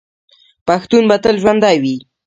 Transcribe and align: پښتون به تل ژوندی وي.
پښتون 0.67 1.03
به 1.09 1.15
تل 1.23 1.35
ژوندی 1.41 1.77
وي. 1.83 1.95